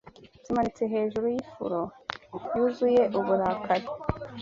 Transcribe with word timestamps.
zimanitse 0.45 0.83
hejuru 0.93 1.25
yifuro 1.35 1.81
yuzuye 2.55 3.01
uburakari 3.19 3.87